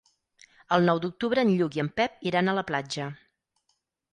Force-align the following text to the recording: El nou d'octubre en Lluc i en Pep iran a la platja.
El 0.77 0.87
nou 0.89 1.01
d'octubre 1.03 1.43
en 1.47 1.51
Lluc 1.59 1.77
i 1.81 1.83
en 1.83 1.91
Pep 2.01 2.27
iran 2.31 2.49
a 2.49 2.57
la 2.61 2.65
platja. 2.73 3.07